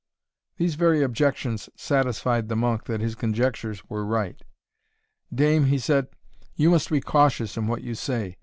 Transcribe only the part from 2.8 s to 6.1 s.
that his conjectures were right. "Dame," he said,